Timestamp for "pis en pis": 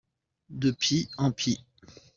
0.71-1.63